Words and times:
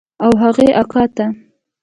او 0.23 0.31
هغې 0.41 0.67
اکا 0.81 1.03
ته. 1.15 1.25